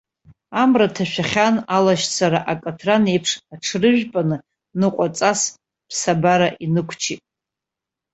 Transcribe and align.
Амра 0.61 0.87
ҭашәахьан, 0.95 1.55
алашьцара 1.75 2.39
ақаҭран 2.51 3.03
еиԥш 3.11 3.31
аҽрыжәпаны, 3.53 4.37
наҟәаҵас 4.79 5.41
аԥсабара 5.83 6.49
инықәчит. 6.63 7.21